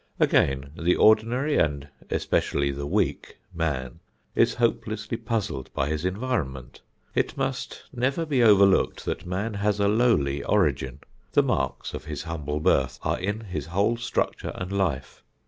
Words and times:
Again, 0.19 0.71
the 0.75 0.95
ordinary 0.95 1.57
and 1.57 1.87
especially 2.09 2.71
the 2.71 2.87
weak 2.87 3.37
man 3.53 3.99
is 4.33 4.55
hopelessly 4.55 5.15
puzzled 5.15 5.71
by 5.75 5.89
his 5.89 6.05
environment. 6.05 6.81
It 7.13 7.37
must 7.37 7.83
never 7.93 8.25
be 8.25 8.41
overlooked 8.41 9.05
that 9.05 9.27
man 9.27 9.53
has 9.53 9.79
a 9.79 9.87
lowly 9.87 10.43
origin. 10.43 11.01
The 11.33 11.43
marks 11.43 11.93
of 11.93 12.05
his 12.05 12.23
humble 12.23 12.59
birth 12.59 12.97
are 13.03 13.19
in 13.19 13.41
his 13.41 13.67
whole 13.67 13.95
structure 13.95 14.53
and 14.55 14.71
life. 14.71 15.21